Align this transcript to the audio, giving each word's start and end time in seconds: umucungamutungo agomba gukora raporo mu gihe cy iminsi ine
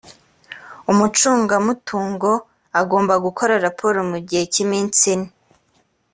umucungamutungo 0.91 2.31
agomba 2.81 3.13
gukora 3.25 3.53
raporo 3.65 3.99
mu 4.11 4.17
gihe 4.27 4.43
cy 4.51 4.59
iminsi 4.65 5.01
ine 5.13 5.29